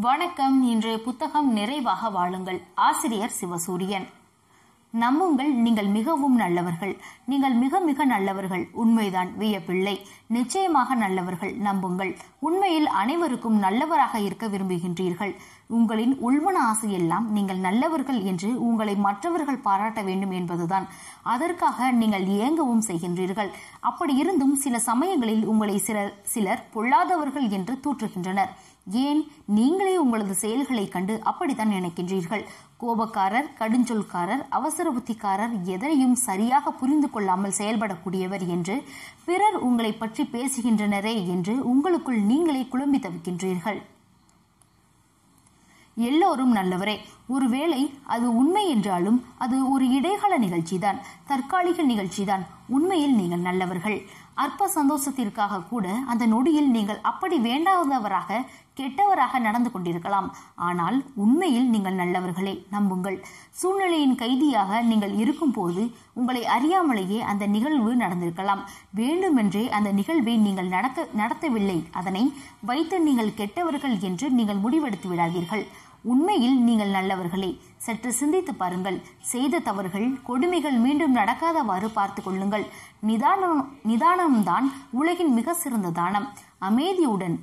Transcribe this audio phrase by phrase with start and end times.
[0.00, 0.54] வணக்கம்.
[0.62, 2.60] இன்றைய புத்தகம் நிறைவாக வாழுங்கள்.
[2.74, 4.06] ஆசிரியர் சிவசூரியன்.
[4.90, 6.94] நம்புங்கள் நீங்கள் மிகவும் நல்லவர்கள்.
[7.26, 8.64] நீங்கள் மிக மிக நல்லவர்கள்.
[8.72, 9.94] உண்மைதான் வியப்பிள்ளை
[10.26, 12.16] நிச்சயமாக நல்லவர்கள் நம்புங்கள்.
[12.38, 15.34] உண்மையில் அனைவருக்கும் நல்லவராக இருக்க விரும்புகின்றீர்கள்.
[15.66, 20.88] உங்களின் உள்மன ஆசையெல்லாம் நீங்கள் நல்லவர்கள் என்று உங்களை மற்றவர்கள் பாராட்ட வேண்டும் என்பதுதான்.
[21.22, 23.52] அதற்காக நீங்கள் இயங்கவும் செய்கின்றீர்கள்.
[23.80, 28.52] அப்படி இருந்தும் சில சமயங்களில் உங்களை சிலர் சிலர் பொல்லாதவர்கள் என்று தூற்றுகின்றனர்.
[28.86, 29.20] ஏன்
[29.56, 32.42] நீங்களே உங்களது செயல்களை கண்டு அப்படித்தான் நினைக்கின்றீர்கள்?
[32.80, 38.76] கோபக்காரர் கடுஞ்சொல்காரர் அவசர புத்திக்காரர் எதனையும் சரியாக புரிந்து கொள்ளாமல் செயல்படக்கூடியவர் என்று
[39.24, 43.80] பிறர் உங்களை பற்றி பேசுகின்றனரே என்று உங்களுக்குள் நீங்களே குழம்பி தவிக்கின்றீர்கள்.
[45.96, 47.80] எல்லோரும் நல்லவரே ஒருவேளை
[48.14, 52.44] அது உண்மை என்றாலும் அது ஒரு இடைக்கால நிகழ்ச்சிதான் தற்காலிக நிகழ்ச்சிதான்.
[52.68, 53.98] உண்மையில் நீங்கள் நல்லவர்கள்.
[54.42, 58.40] அற்ப சந்தோஷத்திற்காக கூட அந்த நொடியில் நீங்கள் அப்படி வேண்டாதவராக
[58.78, 60.28] கெட்டவராக நடந்து கொண்டிருக்கலாம்.
[60.68, 63.18] ஆனால் உண்மையில் நீங்கள் நல்லவர்களே நம்புங்கள்.
[63.60, 65.82] சூழ்நிலையின் கைதியாக நீங்கள் இருக்கும்போது
[66.20, 68.64] உங்களை அறியாமலேயே அந்த நிகழ்வு நடந்திருக்கலாம்.
[69.00, 71.78] வேண்டுமென்றே அந்த நிகழ்வை நீங்கள் நடக்க நடத்தவில்லை.
[72.00, 72.24] அதனை
[72.70, 75.64] வைத்து நீங்கள் கெட்டவர்கள் என்று நீங்கள் முடிவெடுத்து விடாதீர்கள்.
[76.12, 77.48] உண்மையில் நீங்கள் நல்லவர்களே
[77.84, 78.96] சற்று சிந்தித்து பாருங்கள்.
[79.32, 82.64] செய்த தவறுகள் கொடுமைகள் மீண்டும் நடக்காதவாறு பார்த்து கொள்ளுங்கள்.
[83.10, 83.60] நிதானம்
[84.22, 86.28] நிதானம்தான் உலகின் மிக சிறந்த தானம்.
[86.58, 87.38] அமைதியுடன்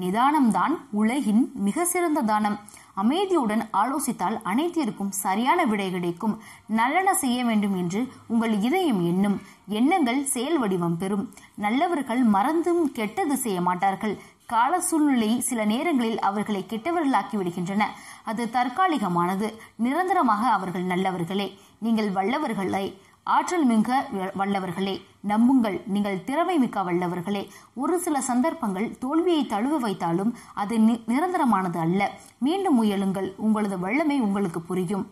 [0.00, 2.58] நிதானம்தான் உலகின் மிக சிறந்த தானம்.
[2.94, 6.42] அமைதியுடன் ஆலோசித்தால் அனைத்திற்கும் சரியான விடை கிடைக்கும்.
[6.66, 9.40] நல்லன செய்ய வேண்டும் என்று உங்கள் இதயம் எண்ணும்.
[9.68, 11.34] எண்ணங்கள் செயல் வடிவம் பெறும்.
[11.54, 14.18] நல்லவர்கள் மறந்தும் கெட்டது செய்ய மாட்டார்கள்.
[14.46, 17.82] கால சூழ்நிலை சில நேரங்களில் அவர்களை கெட்டவர்களாக்கி விடுகின்றன.
[18.24, 19.54] அது தற்காலிகமானது.
[19.76, 21.58] நிரந்தரமாக அவர்கள் நல்லவர்களே.
[21.78, 22.98] நீங்கள் வல்லவர்களே.
[23.24, 27.42] ஆற்றல் மிக வல்லவர்களே நம்புங்கள் நீங்கள் திறமை மிக்க வல்லவர்களே.
[27.74, 32.10] ஒரு சில சந்தர்ப்பங்கள் தோல்வியை தழுவ வைத்தாலும் அது நிரந்தரமானது அல்ல.
[32.38, 35.06] மீண்டும் முயலுங்கள் உங்களது வல்லமை உங்களுக்கு புரியும்.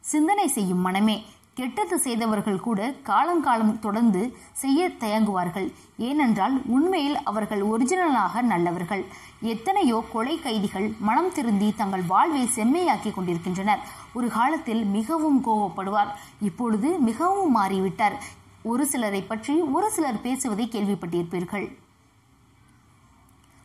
[0.00, 1.24] சிந்தனை செய்யும் மனமே
[1.58, 4.20] கெட்டது செய்தவர்கள் கூட காலங்காலம் தொடர்ந்து
[4.52, 5.66] செய்ய தயங்குவார்கள்.
[5.98, 9.02] ஏனென்றால் உண்மையில் அவர்கள் ஒரிஜினலாக நல்லவர்கள்.
[9.40, 13.82] எத்தனையோ கொலை கைதிகள் மனம் திருந்தி தங்கள் வாழ்வை செம்மையாக்கி கொண்டிருக்கின்றனர்.
[14.12, 18.18] ஒரு காலத்தில் மிகவும் கோவப்படுவார் இப்பொழுது மிகவும் மாறிவிட்டார்.
[18.62, 21.66] ஒரு சிலரை பற்றி ஒரு சிலர் பேசுவதை கேள்விப்பட்டிருப்பீர்கள்.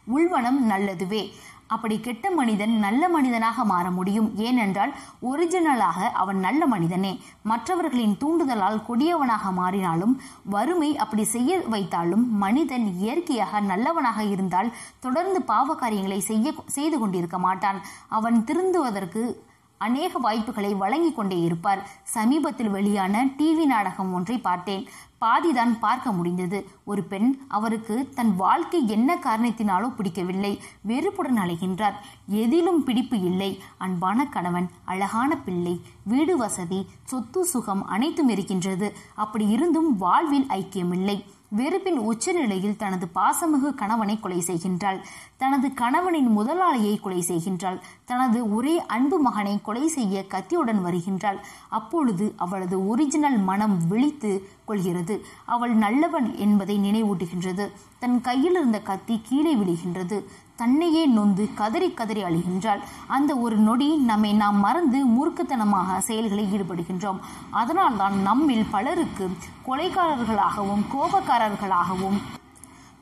[0.07, 1.23] உள்வனம் நல்லதுவே.
[1.67, 4.29] அப்படி கெட்ட மனிதன் நல்ல மனிதனாக மாற முடியும்.
[4.37, 7.21] ஏனென்றால் ஒரிஜினலாக அவன் நல்ல மனிதனே.
[7.43, 10.13] மற்றவர்களின் தூண்டுதலால் கொடியவனாக மாறினாலும்
[10.43, 17.81] வறுமை அப்படி செய்ய வைத்தாலும் மனிதன் இயற்கையாக நல்லவனாக இருந்தால் தொடர்ந்து பாவ காரியங்களை செய்ய செய்து கொண்டிருக்க மாட்டான்.
[18.09, 19.45] அவன் திருந்துவதற்கு
[19.77, 21.81] அநேக வாய்ப்புகளை வழங்கி கொண்டே இருப்பார்.
[22.03, 24.87] சமீபத்தில் வெளியான டிவி நாடகம் ஒன்றை பார்த்தேன்.
[25.21, 26.67] பாதிதான் பார்க்க முடிந்தது.
[26.83, 30.61] ஒரு பெண் அவருக்கு தன் வாழ்க்கை என்ன காரணத்தினாலோ பிடிக்கவில்லை.
[30.81, 31.93] வெறுப்புடன் அலைகின்றார்.
[32.27, 33.61] எதிலும் பிடிப்பு இல்லை.
[33.77, 38.93] அன்பான கணவன் அழகான பிள்ளை வீடு வசதி சொத்து சுகம் அனைத்தும் இருக்கின்றது.
[39.15, 41.23] அப்படி இருந்தும் வாழ்வில் ஐக்கியமில்லை.
[41.49, 44.99] வெறுப்பின் உச்சநிலையில் தனது பாசமிகு கணவனை கொலை செய்கின்றாள்.
[45.37, 47.79] தனது கணவனின் முதலாளியை கொலை செய்கின்றாள்.
[48.05, 51.39] தனது ஒரே அன்பு மகனை கொலை செய்ய கத்தியுடன் வருகின்றாள்.
[51.69, 55.25] அப்பொழுது அவளது ஒரிஜினல் மனம் விழித்து கொள்கிறது.
[55.45, 57.71] அவள் நல்லவன் என்பதை நினைவூட்டுகின்றது.
[57.99, 60.23] தன் கையில் இருந்த கத்தி கீழே விழுகின்றது.
[60.61, 62.81] தன்னையே நொந்து கதறி கதறி அழுகின்றாள்.
[63.15, 67.21] அந்த ஒரு நொடி நம்மை நாம் மறந்து மூர்க்கத்தனமாக செயல்களில் ஈடுபடுகின்றோம்.
[67.61, 69.27] அதனால்தான் நம்மில் பலருக்கு
[69.67, 72.19] கொலைக்காரர்களாகவும் கோபக்காரர்களாகவும்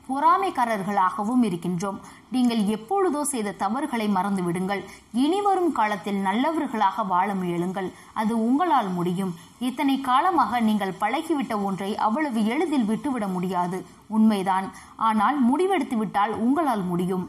[0.08, 1.96] பொறாமைக்காரர்களாகவும் இருக்கின்றோம்.
[2.34, 4.82] நீங்கள் எப்பொழுதோ செய்த தவறுகளை மறந்து விடுங்கள்.
[5.22, 7.88] இனி வரும் காலத்தில் நல்லவர்களாக வாழ முயலுங்கள்.
[8.20, 9.32] அது உங்களால் முடியும்.
[9.68, 13.80] இத்தனை காலமாக நீங்கள் பழகிவிட்ட ஒன்றை அவ்வளவு எளிதில் விட்டுவிட முடியாது.
[14.18, 14.68] உண்மைதான்.
[15.08, 17.26] ஆனால் முடிவெடுத்து விட்டால் உங்களால் முடியும்.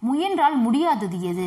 [0.00, 1.46] முயன்றால் முடியாதது எது?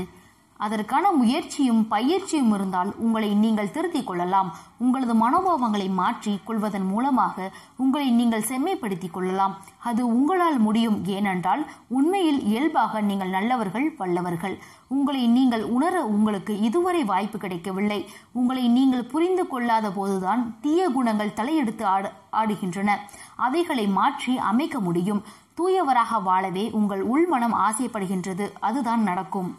[0.66, 4.50] அதற்கான முயற்சியும் பயிற்சியும் இருந்தால் உங்களை நீங்கள் திருத்திக் கொள்ளலாம்.
[4.84, 7.52] உங்களது மனோபாவங்களை மாற்றி கொள்வதன் மூலமாக
[7.84, 9.56] உங்களை நீங்கள் செம்மைப்படுத்திக் கொள்ளலாம்.
[9.90, 10.98] அது உங்களால் முடியும்.
[11.16, 14.56] ஏனென்றால் உண்மையில் இயல்பாக நீங்கள் நல்லவர்கள் வல்லவர்கள்.
[14.88, 18.00] உங்களை நீங்கள் உணர உங்களுக்கு இதுவரை வாய்ப்பு கிடைக்கவில்லை.
[18.32, 22.12] உங்களை நீங்கள் புரிந்து கொள்ளாத போதுதான் தீய குணங்கள் தலையெடுத்து ஆடு
[22.42, 22.98] ஆடுகின்றன.
[23.48, 25.24] அவைகளை மாற்றி அமைக்க முடியும்.
[25.60, 28.48] தூயவராக வாழவே உங்கள் உள்மனம் ஆசைப்படுகின்றது.
[28.70, 29.52] அதுதான் நடக்கும்.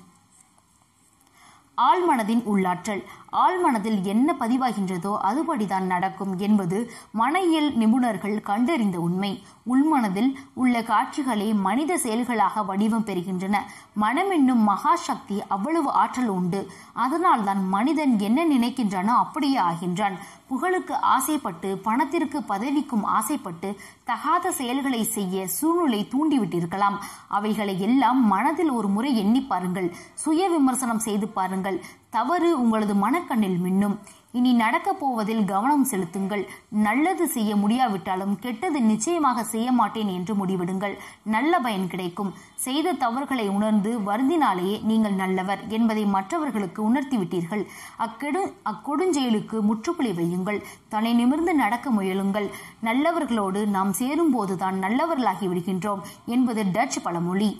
[1.76, 3.02] ஆழ்மனதின் உள்ளாற்றல்.
[3.42, 6.78] ஆழ்மனதில் என்ன பதிவாகின்றதோ அதுபடிதான் நடக்கும் என்பது
[7.20, 9.32] மனையியல் நிபுணர்கள் கண்டறிந்த உண்மை.
[9.72, 13.56] உள்மனதில் உள்ள காட்சிகளே மனித செயல்களாக வடிவம் பெறுகின்றன.
[13.94, 16.60] மனம் என்னும் மகா சக்தி அவ்வளவு ஆற்றல் உண்டு.
[16.92, 20.18] அதனால் தான் மனிதன் என்ன நினைக்கின்றானோ அப்படியே ஆகின்றான்.
[20.48, 23.68] புகழுக்கு ஆசைப்பட்டு பணத்திற்கு பதவிக்கும் ஆசைப்பட்டு
[24.04, 26.98] தகாத செயல்களை செய்ய சூழ்நிலை தூண்டிவிட்டிருக்கலாம்.
[27.28, 29.88] அவைகளை எல்லாம் மனதில் ஒரு முறை எண்ணி பாருங்கள்.
[30.14, 31.78] சுய விமர்சனம் செய்து பாருங்கள்.
[32.16, 33.96] தவறு உங்களது மனக்கண்ணில் மின்னும்.
[34.38, 36.42] இனி நடக்கப் போவதில் கவனம் செலுத்துங்கள்.
[36.86, 40.94] நல்லது செய்ய முடியாவிட்டாலும் கெட்டது நிச்சயமாக செய்ய மாட்டேன் என்று முடிவிடுங்கள்.
[41.34, 42.32] நல்ல பயன் கிடைக்கும்.
[42.66, 47.64] செய்த தவறுகளை உணர்ந்து வருந்தினாலேயே நீங்கள் நல்லவர் என்பதை மற்றவர்களுக்கு உணர்த்திவிட்டீர்கள்.
[48.06, 50.60] அக்கெடு அக்கொடுஞ்செயலுக்கு முற்றுப்புள்ளி வையுங்கள்.
[50.88, 52.48] தலை நிமிர்ந்து நடக்க முயலுங்கள்.
[52.88, 57.52] நல்லவர்களோடு நாம் சேரும்போதுதான் நல்லவர்களாகி விடுகின்றோம் என்பது டச் பழமொழி.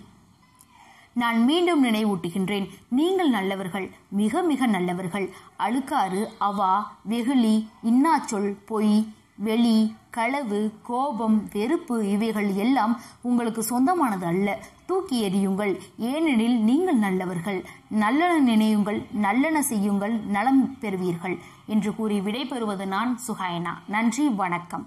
[1.14, 2.69] நான் மீண்டும் நினைவூட்டுகின்றேன்.
[2.88, 5.26] நீங்கள் நல்லவர்கள் மிக மிக நல்லவர்கள்.
[5.58, 6.72] அழுக்காறு அவா
[7.02, 8.96] வெகுளி இன்னாச்சொல் பொய்
[9.37, 14.49] வெளி களவு கோபம் வெறுப்பு இவைகள் எல்லாம் உங்களுக்கு சொந்தமானது அல்ல.
[14.87, 15.72] தூக்கி எறியுங்கள்.
[15.99, 17.64] ஏனெனில் நீங்கள் நல்லவர்கள்.
[17.88, 21.37] நல்லன நினையுங்கள் நல்லன செய்யுங்கள் நலம் பெறுவீர்கள்.
[21.67, 23.75] என்று கூறி விடைபெறுவது நான் சுஹாயனா.
[23.88, 24.87] நன்றி வணக்கம்.